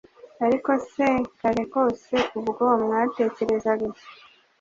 [0.45, 1.07] Ariko se
[1.39, 4.07] kare kose ubwo mwatekerezaga iki